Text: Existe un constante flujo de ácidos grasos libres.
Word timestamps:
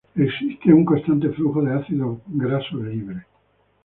Existe 0.15 0.73
un 0.73 0.83
constante 0.83 1.29
flujo 1.29 1.61
de 1.61 1.75
ácidos 1.75 2.17
grasos 2.25 2.81
libres. 2.81 3.23